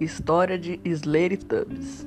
[0.00, 2.06] História de Slary Tubbs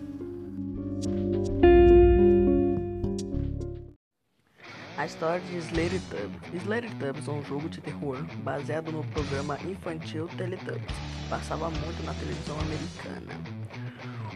[4.97, 9.59] A história de Slary Tubbs Slary Tubbs é um jogo de terror baseado no programa
[9.61, 13.33] infantil Teletubbies, que passava muito na televisão americana.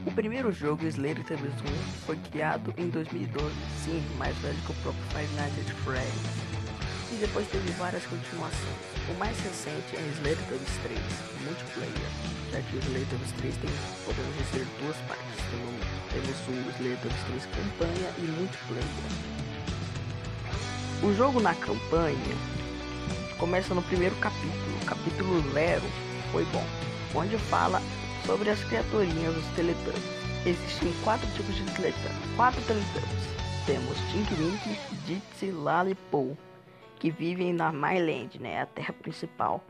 [0.06, 1.66] O primeiro jogo, Slary Tubbs 1,
[2.06, 6.58] foi criado em 2012, sim, mais velho que o próprio Five Nights at Freddy's
[7.12, 8.78] e depois teve várias continuações.
[9.10, 10.40] O mais recente é Slayers
[10.84, 11.00] 3,
[11.44, 13.70] multiplayer, já que o Slayers 3 tem,
[14.06, 15.38] podemos dizer, duas partes.
[16.12, 19.38] Temos o Slayers 3 campanha e multiplayer.
[21.04, 22.36] O jogo na campanha
[23.38, 25.82] começa no primeiro capítulo, capítulo 0
[26.32, 26.66] foi bom,
[27.16, 27.82] onde fala
[28.26, 30.04] sobre as criaturinhas dos Teletubbies.
[30.46, 33.38] Existem quatro tipos de Teletubbies, quatro Teletubbies.
[33.66, 36.38] Temos Tink Wink, Ditsy, Lala Paul
[37.00, 39.64] que vivem na Myland, né, a terra principal.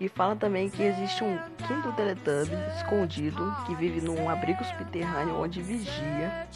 [0.00, 1.38] E fala também que existe um
[1.68, 6.48] quinto Teletubby escondido que vive num abrigo subterrâneo onde vigia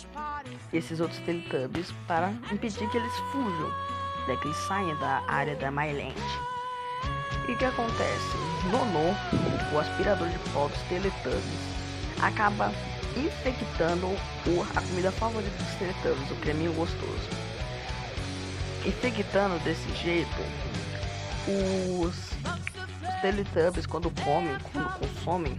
[0.72, 3.68] esses outros Teletubbies para impedir que eles fujam,
[4.26, 6.14] né, que eles saiam da área da Myland.
[7.46, 8.36] E o que acontece?
[8.72, 9.14] Nono,
[9.74, 11.74] o aspirador de pó dos Teletubbies,
[12.22, 12.72] acaba
[13.14, 17.28] infectando o, a comida favorita dos Teletubbies, o creminho gostoso
[18.86, 20.42] infectando desse jeito
[21.46, 22.14] os
[23.24, 25.56] Teletubbies quando comem, quando consomem,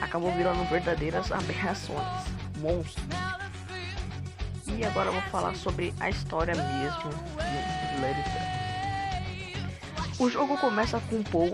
[0.00, 2.00] acabam virando verdadeiras aberrações,
[2.60, 3.04] monstros.
[4.66, 8.54] E agora vou falar sobre a história mesmo de Teletubbies.
[10.18, 11.52] O jogo começa com Paul,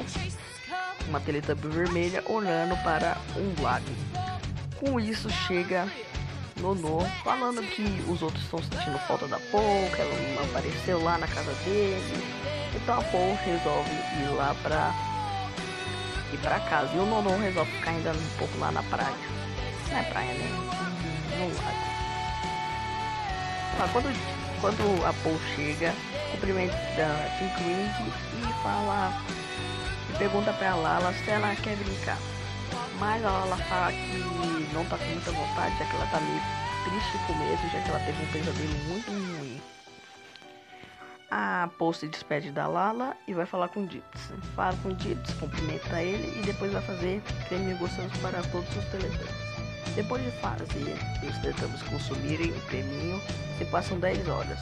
[1.08, 3.90] uma Teletubby vermelha, olhando para um lago.
[4.78, 5.88] Com isso chega
[6.60, 11.18] Nonô, falando que os outros estão sentindo falta da Paul, que ela não apareceu lá
[11.18, 12.22] na casa dele.
[12.72, 15.09] Então a Paul resolve ir lá pra
[16.32, 16.90] ir pra casa.
[16.94, 19.14] E o Nonô resolve ficar ainda um pouco lá na praia.
[19.90, 20.48] Não é praia, né?
[21.38, 21.90] No lago.
[23.78, 25.94] Mas quando, quando a Paul chega,
[26.32, 29.12] cumprimenta a Tim Wink e fala.
[30.10, 32.18] E pergunta pra Lala se ela quer brincar.
[32.98, 36.42] Mas ela fala que não tá com muita vontade, já que ela tá meio
[36.84, 39.29] triste com medo, já que ela teve um pesadelo muito.
[41.30, 44.32] A Paul se despede da Lala e vai falar com o Ditz.
[44.56, 48.84] Fala com o Ditz, cumprimenta ele e depois vai fazer creme gostoso para todos os
[48.86, 49.94] Teletubbies.
[49.94, 53.20] Depois de fazer os Teletubbies consumirem o creminho,
[53.58, 54.58] se passam 10 horas,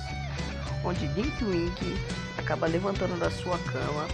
[0.85, 1.97] onde Dink Wink
[2.37, 4.07] acaba levantando da sua cama,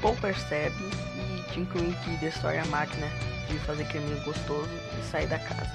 [0.00, 0.74] Paul percebe
[1.14, 3.06] e Dink Wink destrói a máquina
[3.48, 5.72] de fazer creminho gostoso e sair da casa.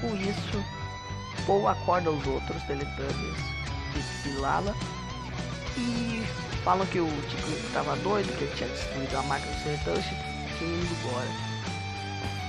[0.00, 0.64] Com isso,
[1.46, 3.58] Paul acorda os outros Teletubbies
[4.22, 4.74] de Lala
[5.78, 6.24] e
[6.64, 10.58] falam que o Tico estava doido, que ele tinha destruído a máquina do Teletubbies e
[10.58, 11.28] tinha ido embora.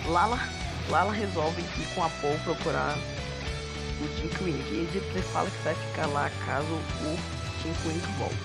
[0.07, 0.39] Lala,
[0.89, 2.97] Lala resolve ir com a Paul procurar
[4.01, 7.19] o Tink Wink e ele fala que vai ficar lá caso o
[7.61, 8.35] Tink Wink volte.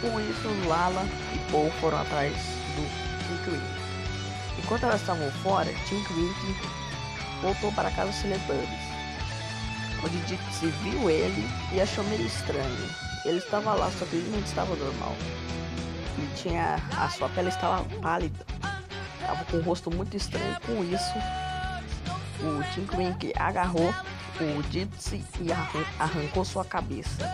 [0.00, 2.32] Com isso, Lala e Paul foram atrás
[2.76, 2.82] do
[3.28, 3.80] Tink Wink.
[4.58, 6.56] Enquanto elas estavam fora, Tink Wink
[7.42, 8.90] voltou para casa dos Teletubbies,
[10.04, 13.09] onde Dixie viu ele e achou meio estranho.
[13.24, 15.14] Ele estava lá, só que ele não estava normal.
[16.16, 16.76] Ele tinha.
[16.96, 18.44] a sua pele estava pálida,
[19.20, 20.56] estava com o rosto muito estranho.
[20.66, 21.14] Com isso,
[22.40, 23.94] o Tink Wink agarrou
[24.40, 25.48] o Dixie e
[25.98, 27.28] arrancou sua cabeça.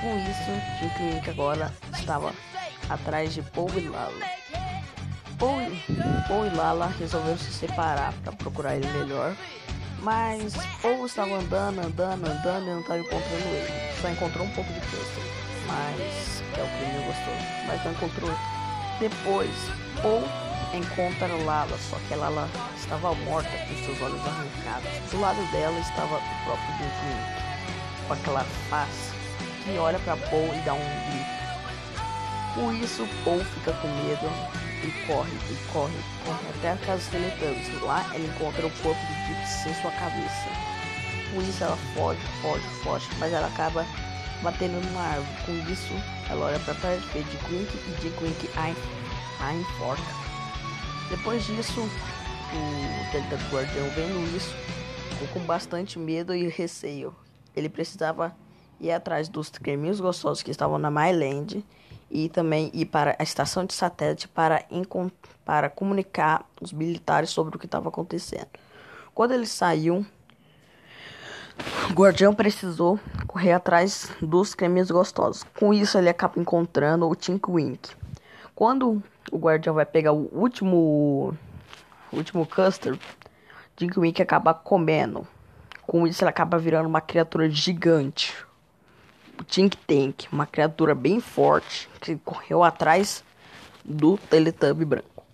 [0.00, 2.32] Com isso, Tink Wink agora estava
[2.88, 4.12] atrás de Paul e Lala.
[5.38, 5.58] Paul,
[6.28, 9.34] Paul e Lala resolveram se separar para procurar ele melhor,
[10.04, 14.00] mas Paul estava andando, andando, andando e não estava encontrando ele.
[14.00, 15.20] Só encontrou um pouco de peixe,
[15.66, 17.34] mas é o que ele gostou,
[17.66, 18.30] mas não encontrou.
[19.00, 19.50] Depois,
[20.02, 20.22] Paul
[20.74, 25.10] encontra Lala, só que Lala estava morta com seus olhos arrancados.
[25.10, 29.14] Do lado dela estava o próprio Duke, com aquela face
[29.64, 31.34] que olha para Paul e dá um grito.
[32.54, 35.94] Com isso, Paul fica com medo e corre, e corre,
[36.24, 37.82] corre até a casa dos Teletubbies.
[37.82, 40.48] Lá ela encontra o corpo do Dick sem sua cabeça.
[41.32, 43.86] Com isso ela foge, foge, foge, mas ela acaba
[44.42, 45.36] batendo numa árvore.
[45.46, 45.92] Com isso,
[46.30, 50.02] ela olha para trás, vê Dick Wink e Wink a, a enforca.
[51.10, 54.54] Depois disso, o Teletubbies Guardião vendo isso,
[55.10, 57.14] ficou com bastante medo e receio.
[57.56, 58.36] Ele precisava
[58.80, 61.64] ir atrás dos creminhos gostosos que estavam na Myland
[62.14, 64.64] e também ir para a estação de satélite para,
[65.44, 68.46] para comunicar os militares sobre o que estava acontecendo.
[69.12, 70.06] Quando ele saiu,
[71.90, 75.44] o guardião precisou correr atrás dos cremes gostosos.
[75.58, 77.90] Com isso, ele acaba encontrando o Tink Wink.
[78.54, 79.02] Quando
[79.32, 81.36] o guardião vai pegar o último,
[82.12, 82.96] o último Custer,
[83.76, 85.26] Jink Wink acaba comendo.
[85.82, 88.32] Com isso, ela acaba virando uma criatura gigante.
[89.38, 93.24] O Tink Tank, uma criatura bem forte, que correu atrás
[93.84, 95.24] do Teletubby branco.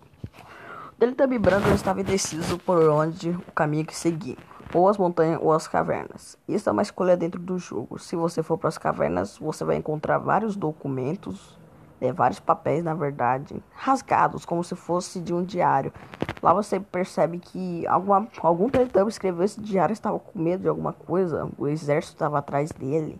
[0.89, 4.37] O Teletubby branco estava indeciso por onde o caminho que seguir
[4.73, 6.37] ou as montanhas ou as cavernas.
[6.47, 7.99] Isso é uma escolha dentro do jogo.
[7.99, 11.57] Se você for para as cavernas, você vai encontrar vários documentos,
[11.99, 15.93] é, vários papéis, na verdade, rasgados, como se fosse de um diário.
[16.41, 20.93] Lá você percebe que alguma, algum Teletubby escreveu esse diário, estava com medo de alguma
[20.93, 23.19] coisa, o exército estava atrás dele.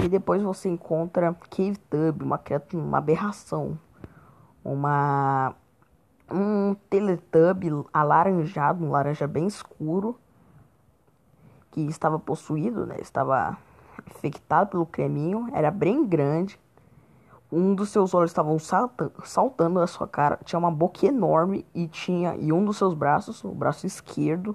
[0.00, 3.78] E depois você encontra Cave Tub, uma criatura, uma aberração,
[4.64, 5.54] uma
[6.30, 10.18] um Teletubby alaranjado, um laranja bem escuro
[11.70, 12.96] que estava possuído, né?
[13.00, 13.56] Estava
[14.06, 16.58] infectado pelo creminho, era bem grande.
[17.50, 21.88] Um dos seus olhos estavam saltando, saltando da sua cara, tinha uma boca enorme e
[21.88, 24.54] tinha e um dos seus braços, o braço esquerdo,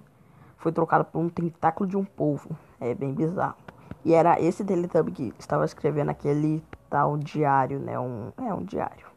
[0.57, 2.55] foi trocado por um tentáculo de um polvo.
[2.79, 3.62] É bem bizarro.
[4.05, 7.99] E era esse Teletubby que estava escrevendo aquele tal diário, né?
[7.99, 9.07] Um, é um diário.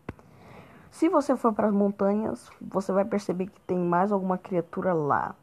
[0.91, 5.35] Se você for para as montanhas, você vai perceber que tem mais alguma criatura lá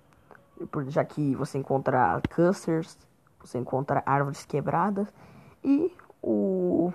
[0.87, 2.97] já que você encontra custers,
[3.39, 5.07] você encontra árvores quebradas
[5.63, 6.93] e o,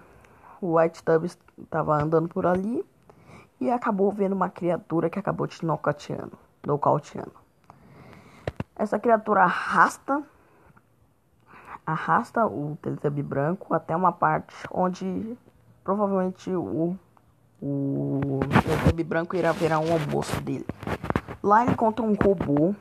[0.61, 2.85] o White Tub estava andando por ali
[3.61, 6.39] e acabou vendo uma criatura que acabou te nocauteando.
[8.77, 10.23] Essa criatura arrasta
[11.91, 15.37] arrasta o Teletubby branco até uma parte onde
[15.83, 16.97] provavelmente o
[17.61, 20.65] o Teletubby branco irá virar um almoço dele.
[21.43, 22.75] Lá ele encontra um robô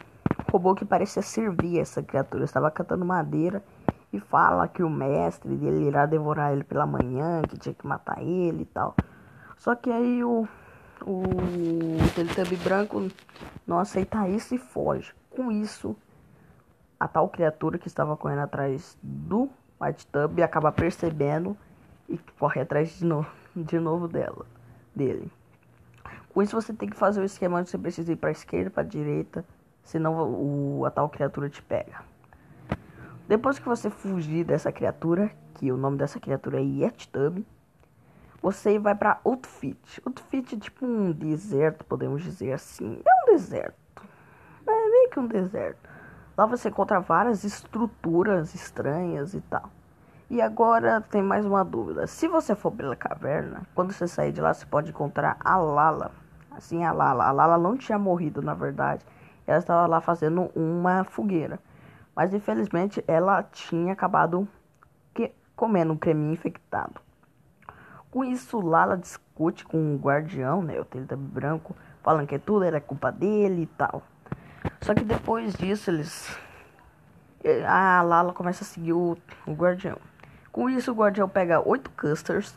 [0.52, 2.44] robô que parecia servir essa criatura.
[2.44, 3.64] Estava catando madeira
[4.12, 8.22] e fala que o mestre dele irá devorar ele pela manhã, que tinha que matar
[8.22, 8.96] ele e tal.
[9.58, 10.48] Só que aí o,
[11.02, 11.24] o
[12.14, 13.08] Teletubby branco
[13.66, 15.14] não aceita isso e foge.
[15.30, 15.96] Com isso,
[17.00, 19.50] a tal criatura que estava correndo atrás do
[19.80, 21.56] White Tub acaba percebendo
[22.10, 24.46] e corre atrás de novo, de novo dela,
[24.96, 25.32] dele.
[26.30, 28.70] Com isso você tem que fazer o esquema onde você precisa ir para a esquerda,
[28.70, 29.46] para a direita,
[29.84, 32.04] senão o, a tal criatura te pega.
[33.28, 37.46] Depois que você fugir dessa criatura, que o nome dessa criatura é Yettub,
[38.42, 40.02] você vai para Outfit.
[40.06, 43.02] Outfit é tipo um deserto, podemos dizer assim.
[43.06, 43.76] É um deserto.
[44.66, 45.87] É meio que um deserto.
[46.38, 49.70] Lá você encontra várias estruturas estranhas e tal.
[50.30, 52.06] E agora tem mais uma dúvida.
[52.06, 56.12] Se você for pela caverna, quando você sair de lá, você pode encontrar a Lala.
[56.52, 57.26] Assim, a Lala.
[57.26, 59.04] A Lala não tinha morrido, na verdade
[59.48, 61.58] ela estava lá fazendo uma fogueira.
[62.14, 64.48] Mas infelizmente ela tinha acabado
[65.14, 67.00] que, comendo um creminho infectado.
[68.12, 72.82] Com isso, Lala discute com o guardião, né, o Teletubby branco, falando que tudo era
[72.82, 74.04] culpa dele e tal.
[74.88, 76.34] Só que depois disso, eles.
[77.68, 79.98] A Lala começa a seguir o, o guardião.
[80.50, 82.56] Com isso, o guardião pega oito custers,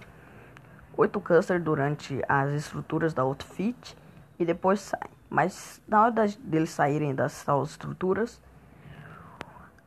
[0.96, 3.96] oito custers durante as estruturas da Outfit
[4.38, 5.10] e depois sai.
[5.28, 8.40] Mas na hora deles saírem das tal estruturas,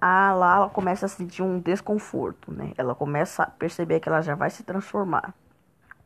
[0.01, 2.73] a Lala começa a sentir um desconforto, né?
[2.77, 5.33] Ela começa a perceber que ela já vai se transformar.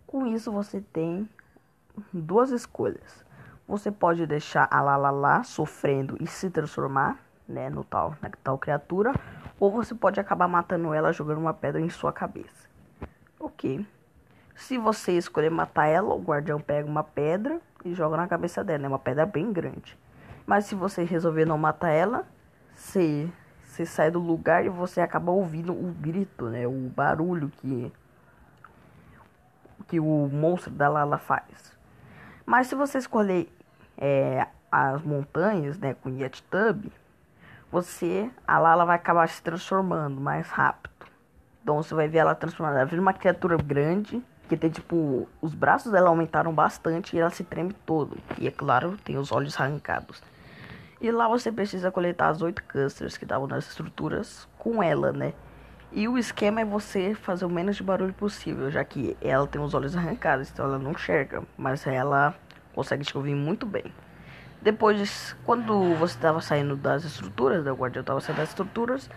[0.05, 1.27] Com isso você tem
[2.13, 3.25] duas escolhas.
[3.67, 8.57] Você pode deixar a Lala lá sofrendo e se transformar, né, no tal, na tal
[8.57, 9.13] criatura,
[9.59, 12.69] ou você pode acabar matando ela jogando uma pedra em sua cabeça.
[13.37, 13.85] OK.
[14.55, 18.85] Se você escolher matar ela, o guardião pega uma pedra e joga na cabeça dela.
[18.85, 19.97] É uma pedra bem grande.
[20.45, 22.25] Mas se você resolver não matar ela,
[22.73, 23.29] você,
[23.65, 26.65] você sai do lugar e você acaba ouvindo o grito, né?
[26.65, 27.91] O barulho que,
[29.87, 31.75] que o monstro da Lala faz.
[32.45, 33.51] Mas se você escolher
[33.97, 36.91] é, as montanhas, né, com Yeti Tub,
[37.71, 41.05] você, a Lala vai acabar se transformando mais rápido.
[41.61, 42.79] Então você vai ver ela transformada.
[42.79, 45.27] Ela vira uma criatura grande que tem tipo.
[45.41, 48.17] Os braços dela aumentaram bastante e ela se treme todo.
[48.37, 50.23] E é claro, tem os olhos arrancados.
[51.01, 55.33] E lá você precisa coletar as oito custers que estavam nas estruturas com ela, né?
[55.91, 59.61] E o esquema é você fazer o menos de barulho possível, já que ela tem
[59.61, 62.33] os olhos arrancados, então ela não enxerga, mas ela
[62.77, 63.91] consegue te ouvir muito bem.
[64.61, 69.09] Depois, quando você estava saindo das estruturas, o guardião estava saindo das estruturas,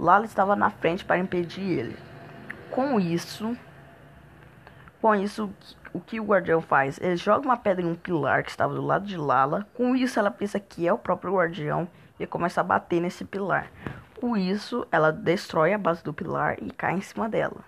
[0.00, 1.96] Lala estava na frente para impedir ele.
[2.70, 3.54] Com isso,
[5.02, 5.52] com isso,
[5.92, 6.98] o que o guardião faz?
[7.02, 9.66] Ele joga uma pedra em um pilar que estava do lado de Lala.
[9.74, 11.86] Com isso, ela pensa que é o próprio guardião
[12.18, 13.70] e começa a bater nesse pilar.
[14.18, 17.60] Com isso, ela destrói a base do pilar e cai em cima dela.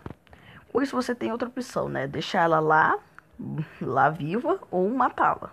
[0.73, 2.07] Com isso, você tem outra opção, né?
[2.07, 2.97] Deixar ela lá,
[3.81, 5.51] lá viva ou matá-la.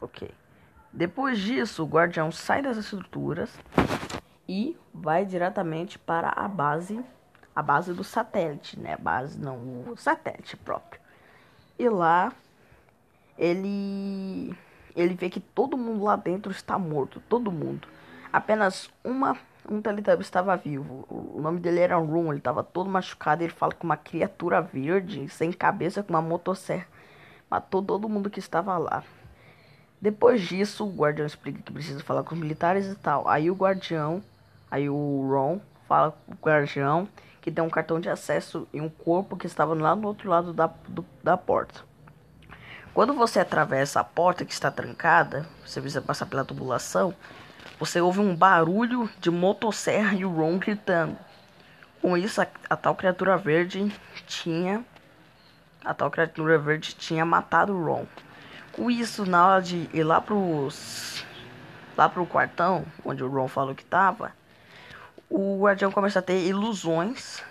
[0.00, 0.30] Ok.
[0.92, 3.58] Depois disso, o guardião sai das estruturas
[4.48, 7.02] e vai diretamente para a base,
[7.54, 8.96] a base do satélite, né?
[8.96, 9.56] Base não,
[9.90, 11.00] o satélite próprio.
[11.78, 12.32] E lá
[13.38, 14.54] ele
[14.94, 17.88] ele vê que todo mundo lá dentro está morto, todo mundo.
[18.30, 19.36] Apenas uma
[19.68, 21.06] um Teletubby estava vivo.
[21.08, 23.42] O nome dele era Room, ele estava todo machucado.
[23.42, 26.86] Ele fala que uma criatura verde, sem cabeça, com uma motosserra,
[27.50, 29.04] matou todo mundo que estava lá.
[30.00, 33.28] Depois disso, o guardião explica que precisa falar com os militares e tal.
[33.28, 34.22] Aí o guardião,
[34.70, 37.08] aí o Ron fala com o guardião
[37.40, 40.52] que tem um cartão de acesso e um corpo que estava lá no outro lado
[40.52, 41.80] da, do, da porta.
[42.94, 47.14] Quando você atravessa a porta que está trancada, você precisa passar pela tubulação,
[47.84, 51.18] você ouve um barulho de motosserra e o Ron gritando.
[52.00, 53.92] Com isso, a, a, tal criatura verde
[54.24, 54.84] tinha.
[55.84, 58.06] A tal criatura verde tinha matado o Ron.
[58.70, 61.24] Com isso, na hora de ir lá pros.
[61.96, 64.30] lá pro quartão, onde o Ron falou que tava,
[65.28, 67.42] o Guardião começa a ter ilusões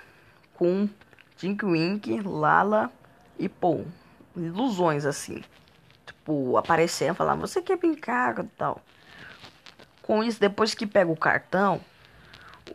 [0.54, 0.88] com
[1.36, 2.90] Tink Wink, Lala
[3.38, 3.86] e Paul.
[4.38, 5.44] Ilusões assim.
[6.06, 8.82] Tipo, aparecendo, falando, você quer brincar e tal.
[10.12, 11.80] Com isso, depois que pega o cartão,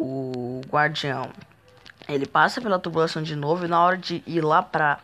[0.00, 1.30] o guardião
[2.08, 5.00] ele passa pela tubulação de novo e na hora de ir lá pra.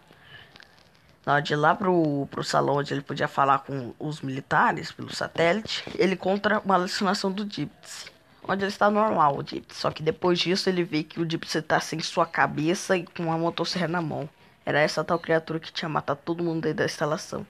[1.27, 4.91] Na hora de ir lá pro, pro salão onde ele podia falar com os militares
[4.91, 8.11] pelo satélite, ele encontra uma alucinação do Gypsy.
[8.49, 9.79] Onde ele está normal, o Gypsy.
[9.79, 13.25] Só que depois disso ele vê que o Gypsy está sem sua cabeça e com
[13.25, 14.27] uma motosserra na mão.
[14.65, 17.47] Era essa tal criatura que tinha matado todo mundo dentro da instalação.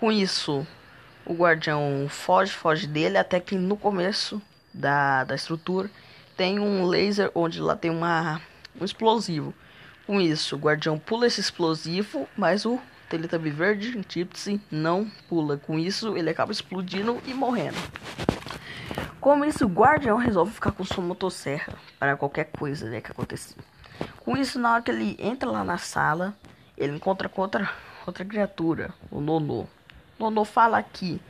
[0.00, 0.66] Com isso,
[1.26, 4.40] o guardião foge, foge dele, até que no começo
[4.72, 5.90] da, da estrutura
[6.36, 8.40] tem um laser onde lá tem uma,
[8.80, 9.54] um explosivo.
[10.06, 12.78] Com isso, o guardião pula esse explosivo, mas o
[13.08, 15.56] Teletubby verde, Gypsy, não pula.
[15.56, 17.78] Com isso, ele acaba explodindo e morrendo.
[19.20, 23.54] Com isso, o guardião resolve ficar com sua motosserra para qualquer coisa né, que aconteça.
[24.20, 26.34] Com isso, na hora que ele entra lá na sala,
[26.76, 27.70] ele encontra com outra,
[28.06, 29.68] outra criatura, o Nono.
[30.18, 31.20] Nono fala que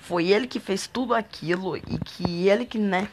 [0.00, 3.08] foi ele que fez tudo aquilo e que ele que, né?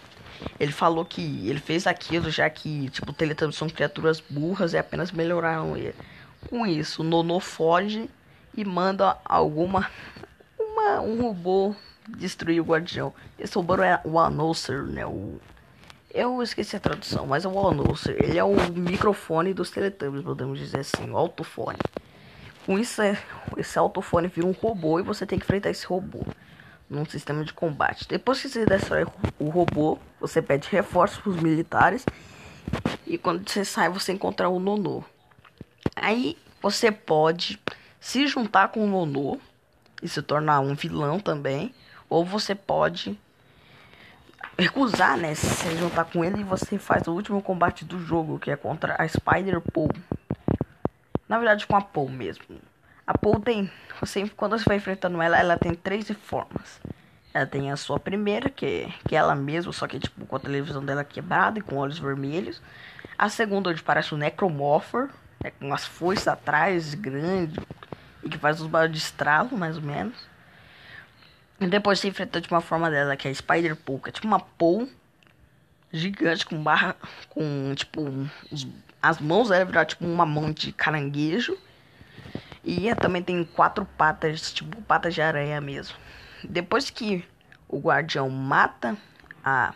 [0.60, 5.12] Ele falou que ele fez aquilo já que, tipo, Teletubbies são criaturas burras e apenas
[5.12, 5.96] melhoraram ele.
[6.50, 8.10] Com isso, Nono foge
[8.56, 9.90] e manda alguma
[10.60, 11.76] uma, um robô
[12.08, 13.14] destruir o guardião.
[13.38, 15.06] Esse robô é o Announcer, né?
[15.06, 15.40] O,
[16.14, 18.18] eu esqueci a tradução, mas é o Announcer.
[18.20, 21.78] Ele é o microfone dos Teletubbies, podemos dizer assim, o altofone.
[22.66, 23.18] Com isso, é,
[23.58, 26.24] esse autofone vira um robô e você tem que enfrentar esse robô
[26.90, 28.08] num sistema de combate.
[28.08, 29.06] Depois que você destrói
[29.40, 32.06] o robô, você pede reforços para os militares
[33.08, 35.04] e quando você sai você encontra o Nono.
[35.96, 37.60] Aí você pode
[38.00, 39.40] se juntar com o Nono
[40.02, 41.74] e se tornar um vilão também,
[42.10, 43.20] ou você pode
[44.58, 48.52] recusar, né, se juntar com ele e você faz o último combate do jogo, que
[48.52, 50.02] é contra a Spider-Pole.
[51.32, 52.44] Na verdade, com a Paul mesmo.
[53.08, 53.72] A Paul tem.
[54.02, 56.82] Você, quando você vai enfrentando ela, ela tem três formas.
[57.34, 60.40] Ela tem a sua primeira, que, que é ela mesma, só que tipo com a
[60.40, 62.62] televisão dela quebrada e com olhos vermelhos.
[63.18, 65.08] A segunda, onde parece um Necromorpher,
[65.42, 67.62] né, com as foices atrás, grande,
[68.22, 70.28] e que faz os barulhos de estralo, mais ou menos.
[71.62, 74.12] E depois você enfrenta de uma forma dela, que é a Spider Pool, que é
[74.12, 74.90] tipo uma Paul
[75.92, 76.96] gigante com barra,
[77.30, 78.02] com tipo
[78.52, 78.66] os
[79.02, 81.58] as mãos dela virar tipo uma mão de caranguejo.
[82.64, 85.96] E também tem quatro patas, tipo patas de aranha mesmo.
[86.44, 87.26] Depois que
[87.68, 88.96] o guardião mata
[89.44, 89.74] a,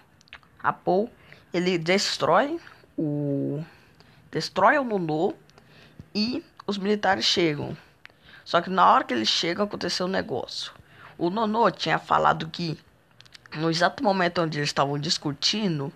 [0.62, 1.10] a Paul,
[1.52, 2.60] ele destrói
[2.96, 3.64] o.
[4.32, 5.34] Destrói o Nono
[6.14, 7.76] e os militares chegam.
[8.44, 10.72] Só que na hora que eles chegam aconteceu um negócio.
[11.18, 12.78] O Nono tinha falado que
[13.56, 15.92] no exato momento onde eles estavam discutindo,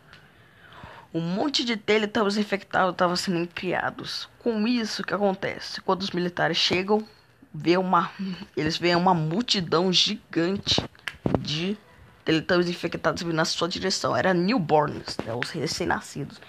[1.13, 4.29] um monte de teletubbies infectados estavam sendo criados.
[4.39, 5.81] Com isso, o que acontece?
[5.81, 7.05] Quando os militares chegam,
[7.53, 8.11] vê uma,
[8.55, 10.83] eles veem uma multidão gigante
[11.39, 11.77] de
[12.23, 14.15] teletubbies infectados vindo na sua direção.
[14.15, 16.39] Era newborns, né, os recém-nascidos.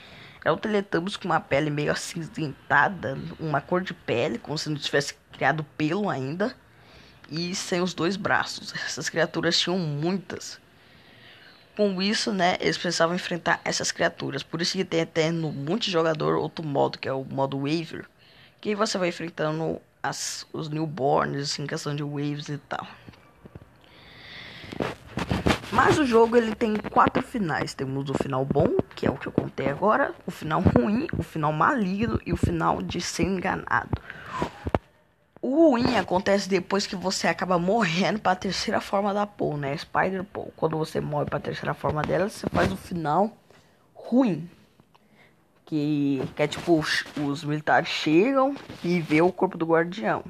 [0.45, 5.15] Eram teletubbies com uma pele meio acinzentada, uma cor de pele, como se não tivesse
[5.33, 6.55] criado pelo ainda,
[7.31, 8.75] e sem os dois braços.
[8.75, 10.59] Essas criaturas tinham muitas
[11.81, 14.43] com isso, né, eles precisavam enfrentar essas criaturas.
[14.43, 18.05] Por isso que tem até no multijogador outro modo, que é o modo Waver.
[18.61, 22.87] Que você vai enfrentando as, os newborns, em questão de waves e tal.
[25.73, 27.73] Mas o jogo ele tem quatro finais.
[27.73, 31.23] Temos o final bom, que é o que eu contei agora, o final ruim, o
[31.23, 34.03] final maligno e o final de ser enganado.
[35.43, 39.75] O ruim acontece depois que você acaba morrendo pra terceira forma da Paul, né?
[39.75, 40.53] Spider Paul.
[40.55, 43.33] Quando você morre pra terceira forma dela, você faz o final
[43.95, 44.51] ruim.
[45.65, 48.55] Que, que é tipo, os, os militares chegam
[48.85, 50.25] e vê o corpo do guardião.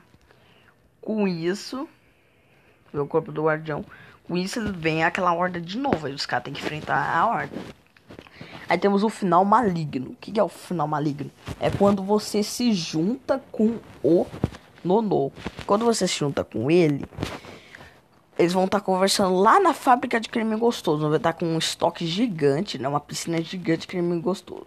[1.01, 1.89] Com isso,
[2.93, 3.85] vê o corpo do guardião.
[4.29, 6.07] Com isso vem aquela horda de novo.
[6.07, 7.57] Aí os caras têm que enfrentar a horda.
[8.69, 10.11] Aí temos o final maligno.
[10.11, 11.33] O que é o final maligno?
[11.59, 14.25] É quando você se junta com o
[14.85, 15.33] Nono.
[15.67, 17.05] Quando você se junta com ele,
[18.39, 21.09] eles vão estar tá conversando lá na fábrica de creme gostoso.
[21.09, 22.89] Vai estar tá com um estoque gigante, né?
[22.89, 24.67] Uma piscina gigante de creme gostoso.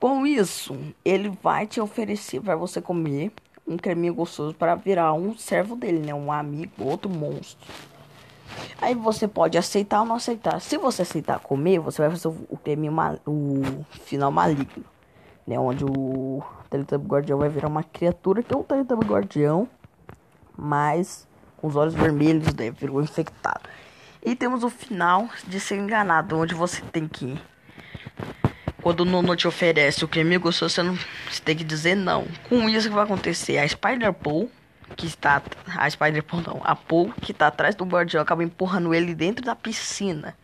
[0.00, 3.32] Com isso, ele vai te oferecer para você comer
[3.66, 6.14] um creminho gostoso para virar um servo dele, né?
[6.14, 7.68] Um amigo, outro monstro.
[8.80, 10.60] Aí você pode aceitar ou não aceitar.
[10.60, 14.84] Se você aceitar comer, você vai fazer o creminho mal, o final maligno,
[15.48, 15.58] né?
[15.58, 19.66] Onde o Teletubby Guardião vai virar uma criatura que é um Teletubby Guardião,
[20.56, 21.26] mas
[21.56, 22.70] com os olhos vermelhos, né?
[22.70, 23.62] Virou infectado.
[24.22, 27.40] E temos o final de ser enganado, onde você tem que
[28.82, 30.94] quando o Nono te oferece o creme gostoso, você, não,
[31.28, 32.26] você tem que dizer não.
[32.48, 33.58] Com isso, o que vai acontecer?
[33.58, 34.48] A Spider-Pole,
[34.96, 35.42] que está...
[35.76, 39.56] A Spider-Pole não, a Pole, que está atrás do guardião, acaba empurrando ele dentro da
[39.56, 40.36] piscina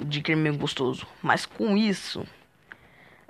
[0.00, 1.06] de creme gostoso.
[1.22, 2.26] Mas com isso,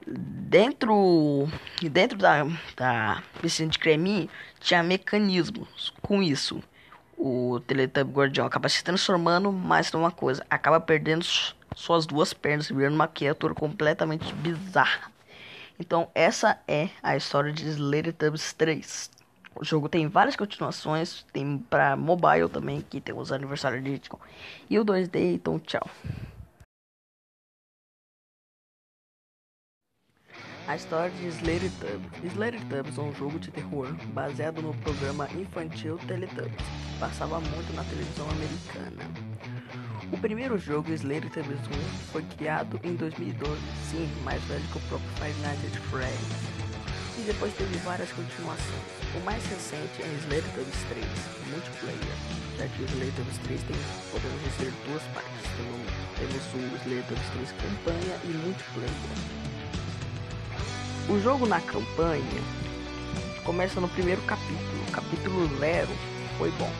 [0.07, 1.49] dentro
[1.83, 2.45] dentro da,
[2.77, 4.29] da piscina de creminho,
[4.61, 5.93] tinha mecanismos.
[6.03, 6.63] Com isso,
[7.17, 10.45] o Teletubby Guardião acaba se transformando mais numa coisa.
[10.51, 11.25] Acaba perdendo
[11.77, 15.11] suas duas pernas, virando uma criatura completamente bizarra.
[15.79, 19.11] Então, essa é a história de Slendertubbies 3.
[19.55, 24.01] O jogo tem várias continuações, tem para mobile também, que tem os aniversários de
[24.71, 25.87] E o 2D, então tchau.
[30.69, 32.33] A história de Slendertubbies.
[32.33, 37.83] Slendertubbies é um jogo de terror baseado no programa infantil Teletubbies, que passava muito na
[37.83, 39.03] televisão americana.
[40.13, 41.73] O primeiro jogo, Slayer Tubbies 1,
[42.13, 43.61] foi criado em 2012,
[43.91, 46.63] sim, mais velho que o próprio Five Nights at Freddy's.
[47.19, 48.83] E depois teve várias continuações.
[49.17, 51.07] O mais recente é Slayer Tubbies 3,
[51.51, 52.17] multiplayer,
[52.57, 53.77] já que o Slayer Tubbies 3 tem,
[54.13, 55.43] podemos dizer, duas partes.
[56.19, 59.42] Temos o Slayer Tubbies 3 campanha e multiplayer.
[61.09, 62.23] O jogo na campanha
[63.45, 65.89] começa no primeiro capítulo, capítulo 0
[66.39, 66.71] foi bom,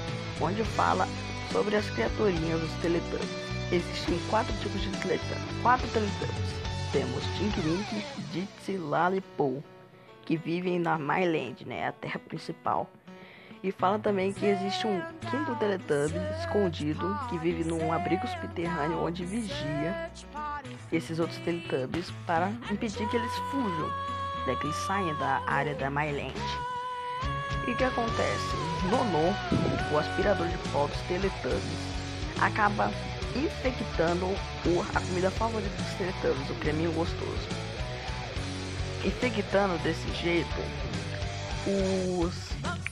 [0.41, 1.07] onde fala
[1.51, 3.29] sobre as criaturinhas dos Teletubbies.
[3.71, 5.63] Existem quatro tipos de Teletubbies.
[5.63, 6.63] Quatro Teletubbies.
[6.93, 9.63] Temos Tink Lala e Paul,
[10.25, 12.89] que vivem na Myland, né, a terra principal.
[13.63, 19.25] E fala também que existe um quinto Teletubby escondido que vive num abrigo subterrâneo onde
[19.25, 20.11] vigia
[20.91, 23.89] esses outros Teletubbies para impedir que eles fujam,
[24.47, 26.35] né, que eles saiam da área da Myland.
[27.69, 28.57] E o que acontece?
[28.91, 29.33] Nono,
[29.93, 31.63] o aspirador de pó dos Teletubbies,
[32.41, 32.91] acaba
[33.37, 37.49] infectando o, a comida favorita dos Teletubbies, o creminho gostoso.
[39.05, 40.49] Infectando desse jeito,
[41.65, 42.92] os, os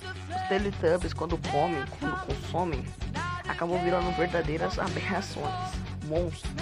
[0.51, 2.85] Teletubbies, quando comem, quando consomem,
[3.47, 5.55] acabam virando verdadeiras aberrações,
[6.07, 6.53] monstros.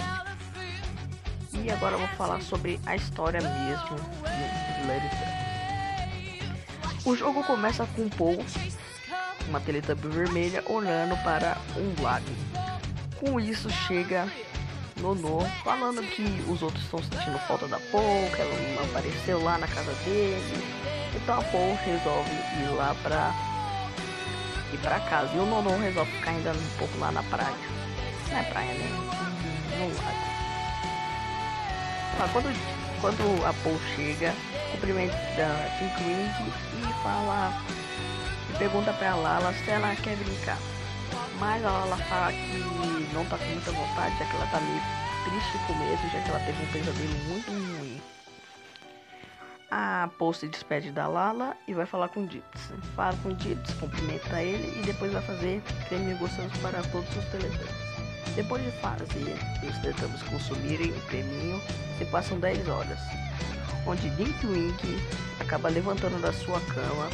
[1.53, 4.21] E agora eu vou falar sobre a história mesmo do
[4.85, 6.59] Teletubbies.
[7.03, 8.45] O jogo começa com Paul,
[9.47, 12.29] uma Teletubby vermelha, olhando para um lago.
[13.19, 14.31] Com isso chega
[14.97, 19.57] Nono falando que os outros estão sentindo falta da Paul, que ela não apareceu lá
[19.57, 20.63] na casa dele.
[21.15, 23.48] Então a Paul resolve ir lá pra
[24.73, 25.33] ir pra casa.
[25.33, 27.53] E o Nono resolve ficar ainda um pouco lá na praia.
[28.29, 28.89] Não é praia, né?
[29.77, 30.29] No lago.
[32.19, 34.33] Mas quando, quando a Paul chega,
[34.71, 35.17] cumprimenta
[35.77, 37.53] Tim Wing e fala
[38.49, 40.57] e pergunta pra Lala se ela quer brincar.
[41.39, 44.81] Mas a Lala fala que não tá com muita vontade, já que ela tá meio
[45.23, 47.78] triste com medo, já que ela teve um pesadelo muito.
[49.71, 52.71] A Paul se despede da Lala e vai falar com o Dips.
[52.95, 57.25] Fala com o Dips, cumprimenta ele e depois vai fazer creme gostoso para todos os
[57.25, 57.89] telegramas.
[58.35, 61.61] Depois de fazer os Teletubbies consumirem o creminho,
[61.97, 62.99] se passam 10 horas
[63.85, 64.99] onde Dink Wink
[65.39, 67.09] acaba levantando da sua cama,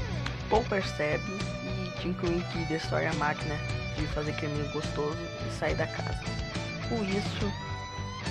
[0.49, 1.23] Paul percebe
[1.63, 3.55] e Dink Wink destrói a máquina
[3.95, 6.19] de fazer creminho gostoso e sai da casa.
[6.89, 7.51] Com isso,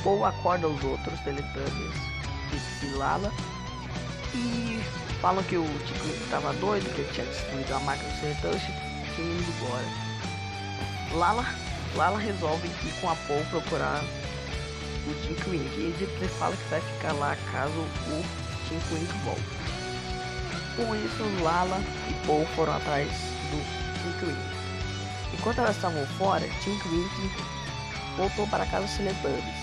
[0.02, 1.94] Paul acorda os outros Teletubbies,
[2.50, 3.32] Dixie e Lala,
[4.34, 4.80] e
[5.20, 9.14] falam que o Tico estava doido, que ele tinha destruído a máquina do Teletubbies e
[9.14, 9.84] tinha ido embora.
[11.12, 11.46] Lala,
[11.94, 14.02] Lala resolve ir com a Paul procurar
[15.06, 15.62] o Tim Queen.
[15.76, 18.24] E ele fala que vai ficar lá caso o
[18.68, 19.64] Tim Queen volte.
[20.76, 23.08] Com isso, Lala e Paul foram atrás
[23.50, 24.36] do Tinkwink.
[25.32, 27.30] Enquanto elas estavam fora, Tinkwink
[28.16, 29.54] voltou para casa dos Teletubbies,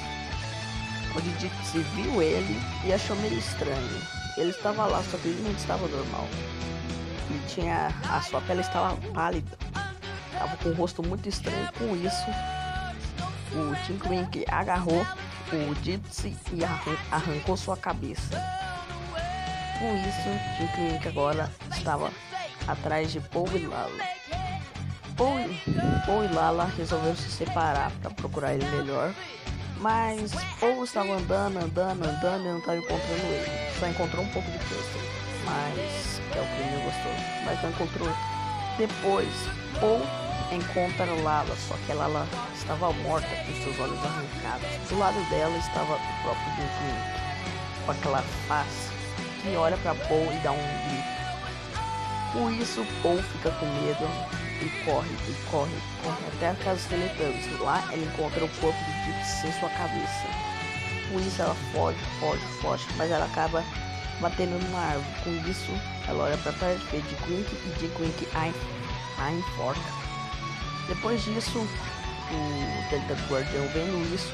[1.15, 4.20] onde Dixie viu ele e achou meio estranho.
[4.37, 6.27] Ele estava lá, só que ele não estava normal.
[7.29, 7.89] E tinha.
[8.09, 9.57] a sua pele estava pálida.
[10.31, 11.69] Estava com o rosto muito estranho.
[11.77, 12.25] Com isso,
[13.53, 15.05] o Tinkwink agarrou
[15.51, 16.63] o Dixie e
[17.11, 18.41] arrancou sua cabeça.
[19.79, 22.11] Com isso, Tinkwink agora estava
[22.67, 23.91] atrás de Paul e Lala.
[25.17, 25.37] Paul,
[26.05, 29.13] Paul e Lala resolveram se separar para procurar ele melhor,
[29.81, 33.79] mas Paul estava andando, andando, andando e não estava encontrando ele.
[33.79, 35.01] Só encontrou um pouco de Custer,
[35.43, 37.11] mas é o que ele gostou,
[37.45, 38.09] mas não encontrou.
[38.77, 39.33] Depois,
[39.79, 40.01] Paul
[40.51, 44.69] encontra Lala, só que Lala estava morta com seus olhos arrancados.
[44.87, 48.91] Do lado dela estava o próprio Duke, com aquela face
[49.41, 51.21] que olha para Paul e dá um grito.
[52.33, 54.07] Com isso, Paul fica com medo
[54.61, 57.59] e corre, e corre, corre até a casa dos Teletubbies.
[57.59, 60.27] Lá ela encontra o corpo do Dick sem sua cabeça.
[61.11, 63.63] Com isso ela foge, foge, foge, mas ela acaba
[64.19, 65.23] batendo numa árvore.
[65.23, 65.71] Com isso,
[66.07, 69.81] ela olha para trás, vê Dick Wink e Dick Wink a, enforca.
[70.87, 74.31] Depois disso, o Teletubby Guardião vendo isso,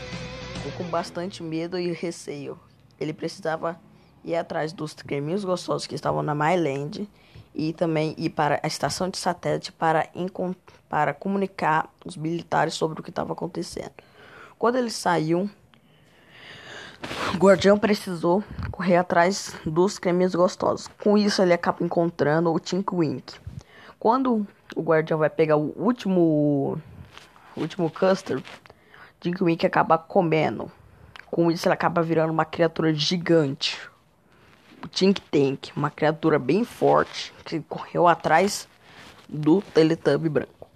[0.56, 2.60] ficou com bastante medo e receio.
[3.00, 3.80] Ele precisava
[4.24, 7.08] ir atrás dos creminhos gostosos que estavam na Myland
[7.54, 10.08] e também ir para a estação de satélite para,
[10.88, 13.92] para comunicar os militares sobre o que estava acontecendo.
[14.58, 15.50] Quando ele saiu,
[17.34, 20.88] o guardião precisou correr atrás dos cremes gostosos.
[21.04, 23.36] Com isso, ele acaba encontrando o Tink Wink.
[24.00, 26.80] Quando o guardião vai pegar o último,
[27.56, 28.44] o último custard,
[29.20, 30.72] Tink Wink acaba comendo.
[31.30, 33.78] Com isso, ele acaba virando uma criatura gigante
[34.86, 38.68] Tink Tank, uma criatura bem forte que correu atrás
[39.28, 40.68] do Teletubby branco.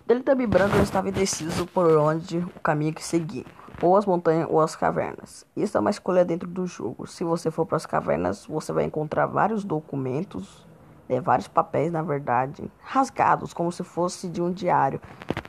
[0.06, 3.46] Teletubby branco estava indeciso por onde o caminho que seguir,
[3.82, 5.46] ou as montanhas ou as cavernas.
[5.56, 7.06] Isso é uma escolha dentro do jogo.
[7.06, 10.66] Se você for para as cavernas, você vai encontrar vários documentos,
[11.08, 15.00] é, vários papéis, na verdade, rasgados, como se fosse de um diário.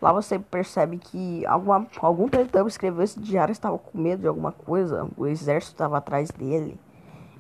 [0.02, 4.54] Lá você percebe que alguma, algum Teletubby escreveu esse diário, estava com medo de alguma
[4.54, 6.80] coisa, o exército estava atrás dele.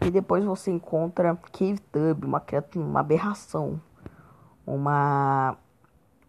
[0.02, 3.82] E depois você encontra Cave Tub, uma criatura, uma aberração.
[4.66, 5.58] Uma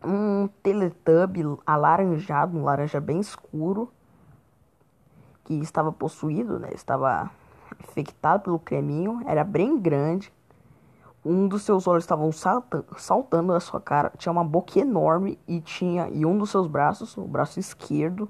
[0.04, 3.92] um Teletubby alaranjado, um laranja bem escuro,
[5.44, 6.70] que estava possuído, né?
[6.72, 7.30] Estava
[7.80, 10.32] infectado pelo creminho, era bem grande.
[11.24, 16.08] Um dos seus olhos estavam saltando, na sua cara, tinha uma boca enorme e tinha
[16.08, 18.28] e um dos seus braços, o braço esquerdo,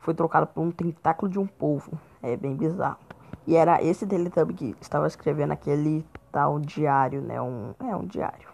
[0.00, 1.92] foi trocado por um tentáculo de um polvo.
[2.20, 2.98] É bem bizarro.
[3.46, 7.40] E era esse Teletubby que estava escrevendo aquele tal diário, né?
[7.40, 8.48] Um, é um diário.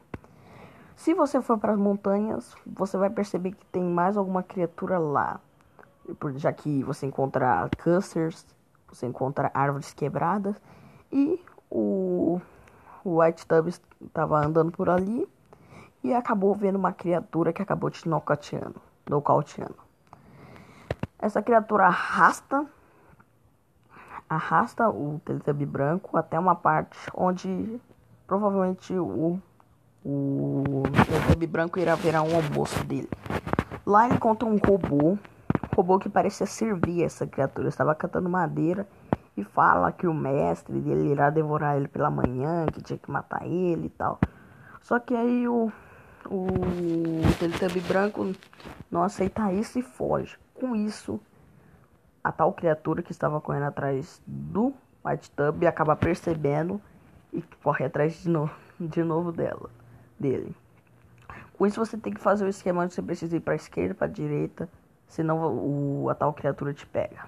[0.96, 5.40] Se você for para as montanhas, você vai perceber que tem mais alguma criatura lá.
[6.36, 8.44] Já que você encontra custers,
[8.88, 10.60] você encontra árvores quebradas.
[11.10, 12.40] E o,
[13.04, 15.26] White Tub estava andando por ali
[16.02, 18.80] e acabou vendo uma criatura que acabou te nocauteando.
[21.18, 22.66] Essa criatura arrasta
[24.30, 27.80] arrasta o Teletubby branco até uma parte onde
[28.28, 29.42] provavelmente o,
[30.04, 33.10] o Teletubby branco irá virar um almoço dele.
[33.84, 35.18] Lá ele encontra um robô,
[35.74, 37.68] robô que parecia servir essa criatura.
[37.68, 38.86] Estava catando madeira
[39.36, 43.44] e fala que o mestre dele irá devorar ele pela manhã, que tinha que matar
[43.44, 44.20] ele e tal.
[44.80, 45.72] Só que aí o,
[46.26, 46.48] o
[47.40, 48.32] Teletubby branco
[48.88, 50.38] não aceita isso e foge.
[50.54, 51.18] Com isso,
[52.22, 56.80] a tal criatura que estava correndo atrás do White Tub acaba percebendo
[57.32, 59.70] e corre atrás de novo, de novo dela,
[60.18, 60.54] dele.
[61.56, 63.94] Com isso você tem que fazer o esquema onde você precisa ir para a esquerda,
[63.94, 64.68] para a direita,
[65.06, 67.26] senão o, a tal criatura te pega.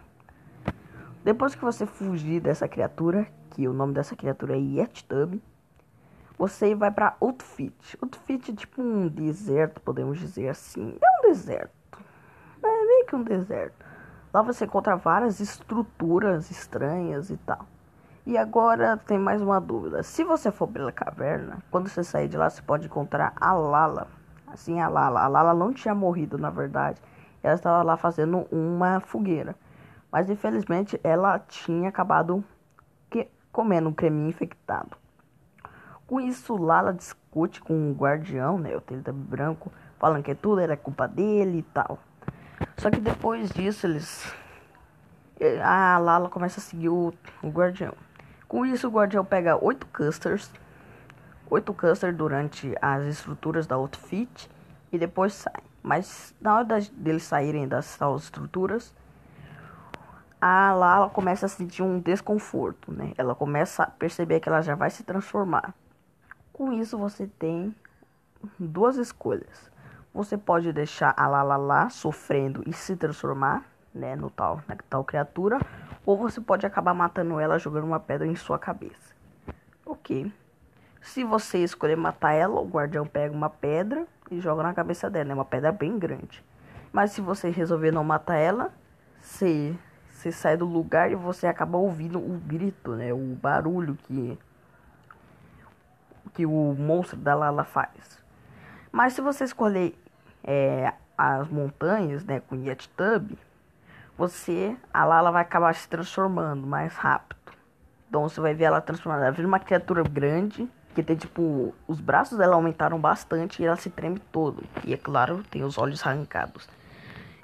[1.25, 5.41] Depois que você fugir dessa criatura, que o nome dessa criatura é Yettub,
[6.37, 7.97] você vai para Outfit.
[8.01, 10.97] Outfit é tipo um deserto, podemos dizer assim.
[11.01, 11.71] É um deserto.
[12.63, 13.92] É meio que um deserto.
[14.33, 17.67] Lá você encontra várias estruturas estranhas e tal.
[18.25, 20.03] E agora tem mais uma dúvida.
[20.03, 24.09] Se você for pela caverna, quando você sair de lá, você pode encontrar a Lala.
[24.47, 25.21] Assim, a Lala.
[25.21, 26.99] A Lala não tinha morrido, na verdade.
[27.43, 29.55] Ela estava lá fazendo uma fogueira.
[30.11, 32.43] Mas infelizmente ela tinha acabado
[33.11, 34.97] que, comendo um creminho infectado.
[36.07, 38.75] Com isso, Lala discute com o guardião, né?
[38.75, 41.99] O Teleta Branco, falando que tudo era culpa dele e tal.
[42.77, 44.33] Só que depois disso, eles.
[45.63, 47.95] A Lala começa a seguir o, o guardião.
[48.47, 50.51] Com isso, o guardião pega oito custers
[51.53, 54.51] 8 câncer durante as estruturas da outfit
[54.91, 55.63] e depois sai.
[55.83, 58.95] Mas na hora deles saírem das tal estruturas,
[60.41, 63.13] a Lala começa a sentir um desconforto, né?
[63.19, 65.75] Ela começa a perceber que ela já vai se transformar.
[66.55, 67.75] Com isso você tem
[68.59, 69.71] duas escolhas.
[70.15, 75.03] Você pode deixar a Lala lá sofrendo e se transformar, né, no tal, na tal
[75.05, 75.59] criatura,
[76.05, 79.15] ou você pode acabar matando ela jogando uma pedra em sua cabeça.
[79.87, 80.31] OK.
[81.01, 85.33] Se você escolher matar ela, o guardião pega uma pedra e joga na cabeça dela.
[85.33, 86.45] É uma pedra bem grande.
[86.93, 88.73] Mas se você resolver não matar ela,
[89.21, 89.75] você,
[90.11, 93.13] você sai do lugar e você acaba ouvindo o grito, né?
[93.13, 94.39] O barulho que,
[96.35, 98.23] que o monstro da Lala faz.
[98.93, 99.95] Mas se você escolher
[100.45, 103.33] é, as montanhas, né, com Yeti Tub,
[104.17, 107.41] você, a Lala vai acabar se transformando mais rápido.
[108.09, 109.25] Então você vai ver ela transformada.
[109.25, 113.77] Ela vira uma criatura grande porque tem tipo, os braços dela aumentaram bastante e ela
[113.77, 114.63] se treme todo.
[114.85, 116.69] E é claro, tem os olhos arrancados.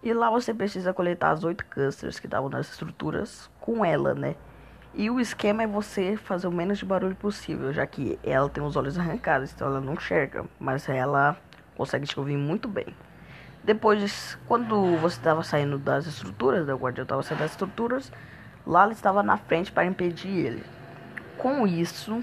[0.02, 4.36] E lá você precisa coletar as oito clusters que estavam nas estruturas com ela, né?
[4.92, 8.62] E o esquema é você fazer o menos de barulho possível, já que ela tem
[8.62, 11.34] os olhos arrancados, então ela não enxerga, mas ela
[11.78, 12.94] consegue te ouvir muito bem.
[13.62, 18.12] Depois, quando você estava saindo das estruturas, né, o guardião estava saindo das estruturas,
[18.66, 20.64] Lala estava na frente para impedir ele.
[21.38, 22.22] Com isso,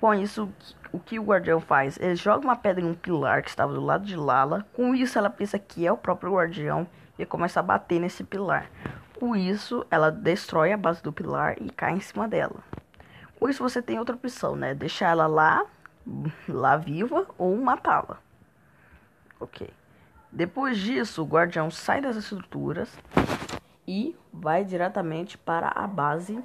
[0.00, 0.50] com isso,
[0.92, 1.98] o que o guardião faz?
[1.98, 4.66] Ele joga uma pedra em um pilar que estava do lado de Lala.
[4.72, 6.86] Com isso, ela pensa que é o próprio guardião
[7.18, 8.70] e começa a bater nesse pilar.
[9.18, 12.60] Com isso, ela destrói a base do pilar e cai em cima dela.
[13.38, 14.74] Com isso, você tem outra opção, né?
[14.74, 15.64] Deixar ela lá,
[16.48, 18.18] lá viva ou matá-la.
[19.38, 19.70] Ok.
[20.32, 22.96] Depois disso, o guardião sai das estruturas
[23.86, 26.42] e vai diretamente para a base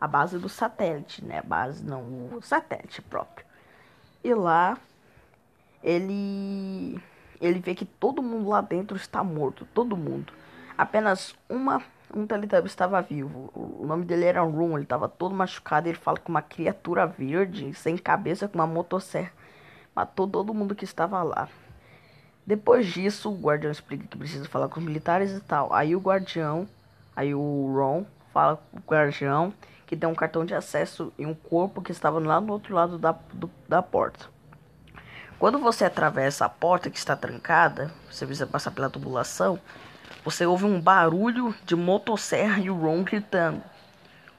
[0.00, 1.38] a base do satélite, né?
[1.38, 2.02] A base não,
[2.36, 3.46] o satélite próprio.
[4.22, 4.76] E lá
[5.82, 7.00] ele
[7.40, 10.32] ele vê que todo mundo lá dentro está morto, todo mundo.
[10.76, 11.82] Apenas uma
[12.14, 13.50] um Teletubby estava vivo.
[13.54, 15.88] O nome dele era Room, ele estava todo machucado.
[15.88, 19.32] Ele fala com uma criatura verde, sem cabeça, com uma motosserra.
[19.94, 21.48] Matou todo mundo que estava lá.
[22.46, 25.72] Depois disso, o guardião explica que precisa falar com os militares e tal.
[25.72, 26.68] Aí o guardião,
[27.14, 29.52] aí o Ron fala com o guardião
[29.86, 32.98] que tem um cartão de acesso e um corpo que estava lá no outro lado
[32.98, 34.26] da, do, da porta.
[35.38, 39.58] Quando você atravessa a porta que está trancada, você precisa passar pela tubulação,
[40.26, 43.62] você ouve um barulho de motosserra e o Ron gritando.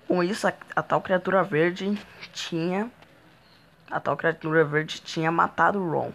[0.06, 1.98] Com isso, a, a tal criatura verde
[2.34, 2.92] tinha.
[3.90, 6.12] A tal criatura verde tinha matado o Ron.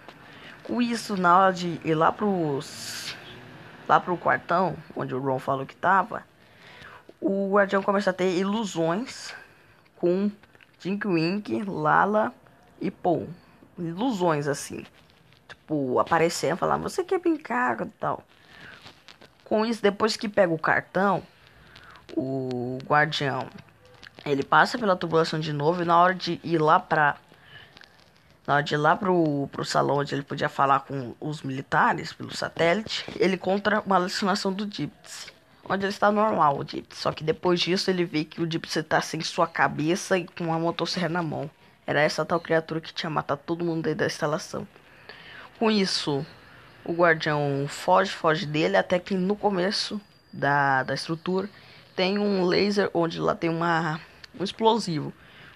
[0.63, 3.17] Com isso, na hora de ir lá pros.
[3.89, 6.23] lá pro quartão, onde o Ron falou que estava,
[7.19, 9.35] o Guardião começa a ter ilusões
[9.97, 10.31] com
[10.81, 12.31] Tink Wink, Lala
[12.79, 13.27] e Paul.
[13.79, 14.85] Ilusões assim.
[15.49, 18.23] Tipo, aparecendo, falando, você quer brincar e tal.
[19.53, 21.23] Com isso, depois que pega o cartão,
[22.17, 23.51] o Guardião
[24.25, 27.19] ele passa pela tubulação de novo e na hora de ir lá pra.
[28.47, 32.15] Na hora de ir lá pro, pro salão onde ele podia falar com os militares
[32.15, 35.31] pelo satélite, ele encontra uma alucinação do Gypsy
[35.69, 36.99] onde ele está normal, o Gypsy.
[36.99, 40.45] Só que depois disso ele vê que o Gypsy está sem sua cabeça e com
[40.45, 41.51] uma motosserra na mão.
[41.87, 44.67] Era essa tal criatura que tinha matado todo mundo dentro da instalação.
[45.59, 46.25] Com isso,
[46.85, 50.01] o guardião foge, foge dele, até que no começo
[50.33, 51.49] da, da estrutura
[51.95, 54.01] tem um laser onde lá tem uma,
[54.39, 55.13] um explosivo.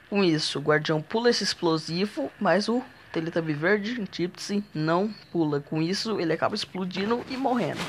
[0.09, 5.61] Com isso, o guardião pula esse explosivo, mas o Teletubby verde, Gypsy, não pula.
[5.61, 7.81] Com isso, ele acaba explodindo e morrendo.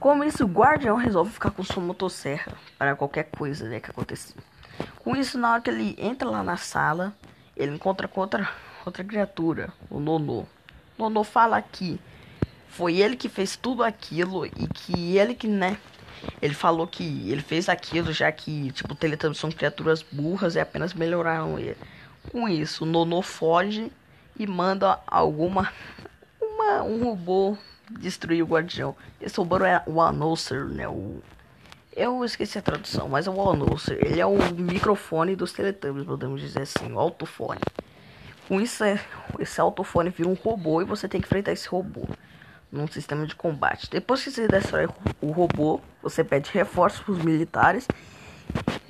[0.00, 4.34] Como isso, o guardião resolve ficar com sua motosserra para qualquer coisa né, que aconteça.
[4.98, 7.12] Com isso, na hora que ele entra lá na sala,
[7.56, 8.48] ele encontra com outra,
[8.84, 10.48] outra criatura, o Nono.
[11.02, 11.98] O Nono fala que
[12.68, 15.76] foi ele que fez tudo aquilo e que ele que, né,
[16.40, 20.94] ele falou que ele fez aquilo já que, tipo, Teletubbies são criaturas burras e apenas
[20.94, 21.76] melhoraram ele.
[22.30, 23.90] Com isso, Nono foge
[24.38, 25.72] e manda alguma
[26.40, 27.58] uma, um robô
[27.90, 28.94] destruir o guardião.
[29.20, 30.86] Esse robô é o Announcer, né?
[30.86, 31.20] O...
[31.94, 33.98] Eu esqueci a tradução, mas é o Announcer.
[34.00, 37.60] Ele é o microfone dos Teletubbies, podemos dizer assim, o autofone.
[38.52, 39.02] Com isso, é,
[39.38, 42.06] esse autofone vira um robô e você tem que enfrentar esse robô
[42.70, 43.88] num sistema de combate.
[43.88, 44.86] Depois que você destrói
[45.22, 47.88] o robô, você pede reforços para os militares.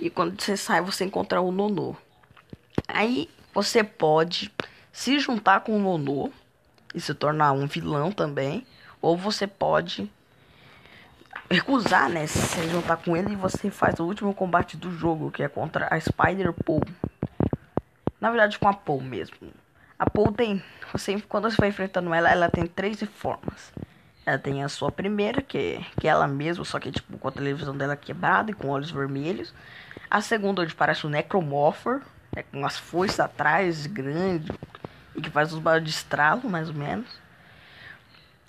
[0.00, 1.96] E quando você sai, você encontra o Nono.
[2.88, 4.52] Aí você pode
[4.92, 6.32] se juntar com o Nono
[6.92, 8.66] e se tornar um vilão também.
[9.00, 10.10] Ou você pode
[11.48, 12.26] recusar, né?
[12.26, 15.86] Se juntar com ele e você faz o último combate do jogo, que é contra
[15.88, 16.82] a Spider-Pool.
[18.22, 19.36] Na verdade, com a Paul mesmo.
[19.98, 20.62] A Paul tem.
[20.92, 23.72] Você, quando você vai enfrentando ela, ela tem três formas.
[24.24, 27.32] Ela tem a sua primeira, que, que é ela mesma, só que tipo com a
[27.32, 29.52] televisão dela quebrada e com olhos vermelhos.
[30.08, 32.00] A segunda, onde parece um necromorpher,
[32.32, 34.52] né, com as foices atrás, grande,
[35.16, 37.08] e que faz os barulhos de estralo, mais ou menos.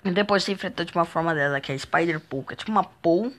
[0.04, 2.56] E depois você enfrenta de uma forma dela, que é a Spider Pool, que é
[2.56, 3.32] tipo uma Pool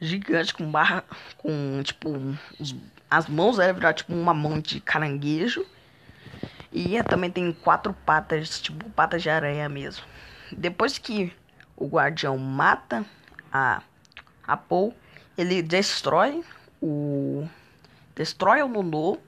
[0.00, 1.04] gigante com barra.
[1.36, 2.10] com tipo.
[2.58, 2.74] Os,
[3.10, 5.64] as mãos dela virar tipo uma mão de caranguejo.
[6.72, 10.04] E também tem quatro patas, tipo patas de aranha mesmo.
[10.52, 11.32] Depois que
[11.76, 13.04] o guardião mata
[13.52, 13.82] a,
[14.46, 14.94] a Paul,
[15.36, 16.44] ele destrói
[16.80, 17.48] o.
[18.14, 19.18] Destrói o Nunô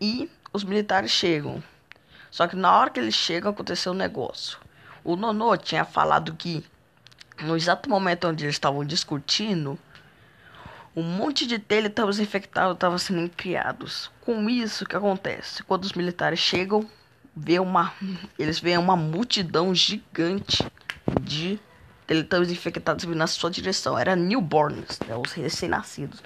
[0.00, 1.62] e os militares chegam.
[2.30, 4.58] Só que na hora que eles chegam aconteceu um negócio.
[5.02, 6.64] O Nonô tinha falado que
[7.42, 9.78] no exato momento onde eles estavam discutindo,
[10.94, 14.10] um monte de teletubbies infectados estavam sendo criados.
[14.20, 15.62] Com isso, o que acontece?
[15.62, 16.88] Quando os militares chegam,
[17.34, 17.92] vê uma,
[18.38, 20.66] eles veem uma multidão gigante
[21.20, 21.60] de
[22.06, 23.96] teletubbies infectados vindo na sua direção.
[23.96, 26.22] Era newborns, né, os recém-nascidos.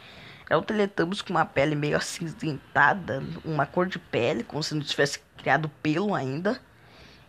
[0.48, 4.82] Era um teletubbies com uma pele meio acinzentada, uma cor de pele, como se não
[4.82, 6.60] tivesse criado pelo ainda,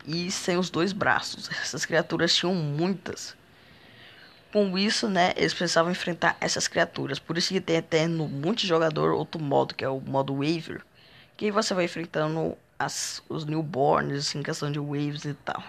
[0.06, 1.50] e sem os dois braços.
[1.62, 3.36] Essas criaturas tinham muitas
[4.52, 7.20] com isso, né, eles precisavam enfrentar essas criaturas.
[7.20, 10.82] Por isso que tem até no multijogador outro modo, que é o modo Waver.
[11.36, 15.62] Que você vai enfrentando as, os newborns, assim, questão de waves e tal.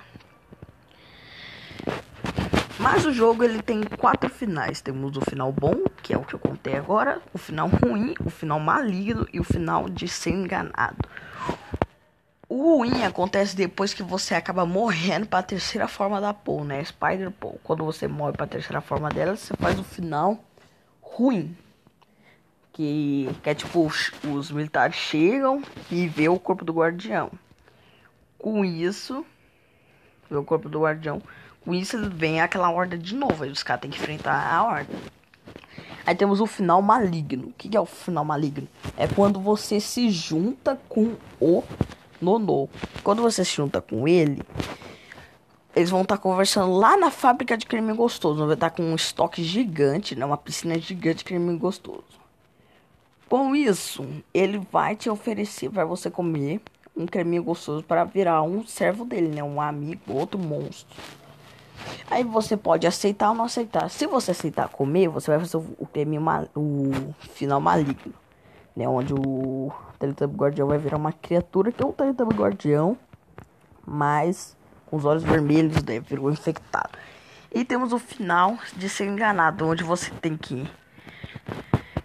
[2.78, 4.80] Mas o jogo ele tem quatro finais.
[4.80, 8.30] Temos o final bom, que é o que eu contei agora, o final ruim, o
[8.30, 10.96] final maligno e o final de ser enganado.
[12.66, 16.82] Ruim acontece depois que você acaba morrendo para a terceira forma da Paul, né?
[16.82, 17.60] Spider Paul.
[17.62, 20.36] Quando você morre para a terceira forma dela, você faz o final
[21.00, 21.56] ruim.
[22.72, 27.30] Que, que é tipo, os, os militares chegam e vê o corpo do guardião.
[28.36, 29.24] Com isso,
[30.28, 31.22] vê o corpo do guardião.
[31.64, 33.44] Com isso, vem aquela horda de novo.
[33.44, 34.92] Aí os caras têm que enfrentar a horda.
[36.04, 37.46] Aí temos o final maligno.
[37.46, 38.66] O que é o final maligno?
[38.96, 41.62] É quando você se junta com o
[42.20, 42.68] Nono.
[43.02, 44.42] Quando você se junta com ele,
[45.74, 48.44] eles vão estar tá conversando lá na fábrica de creme gostoso.
[48.46, 50.24] Vai estar tá com um estoque gigante, né?
[50.24, 52.04] Uma piscina gigante de creme gostoso.
[53.28, 56.60] Com isso, ele vai te oferecer para você comer
[56.96, 59.42] um creminho gostoso para virar um servo dele, né?
[59.42, 60.96] Um amigo, outro monstro.
[62.10, 63.90] Aí você pode aceitar ou não aceitar.
[63.90, 66.18] Se você aceitar comer, você vai fazer o, creme
[66.54, 68.14] o final maligno,
[68.74, 68.88] né?
[68.88, 72.96] Onde o Teletubby Guardião vai virar uma criatura que é um Teletubby Guardião,
[73.86, 74.56] mas
[74.86, 76.00] com os olhos vermelhos, né?
[76.00, 76.90] Virou infectado.
[77.52, 80.68] E temos o final de ser enganado, onde você tem que.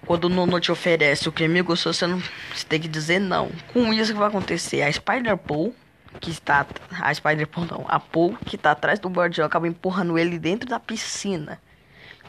[0.06, 2.20] Quando o Nono te oferece o creme gostoso, você, não,
[2.54, 3.50] você tem que dizer não.
[3.74, 4.82] Com isso, o que vai acontecer?
[4.82, 5.76] A Spider Pool,
[6.20, 6.66] que está.
[7.00, 10.68] A Spider Pool não, a Pool, que está atrás do guardião, acaba empurrando ele dentro
[10.68, 11.60] da piscina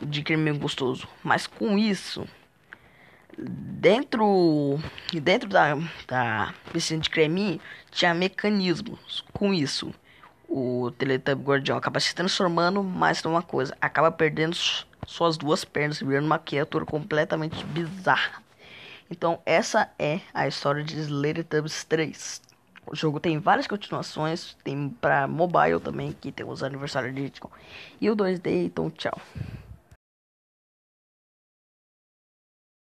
[0.00, 1.08] de creme gostoso.
[1.22, 2.26] Mas com isso
[3.38, 4.78] dentro
[5.12, 9.92] dentro da, da piscina de creminho tinha mecanismos com isso.
[10.48, 14.56] O Teletubby Guardião acaba se transformando mais numa coisa acaba perdendo
[15.06, 18.42] suas duas pernas virando uma criatura completamente bizarra.
[19.10, 22.42] Então essa é a história de Teletubbies 3
[22.86, 27.32] o jogo tem várias continuações tem para mobile também que tem os aniversários de
[28.00, 29.18] e o 2D então tchau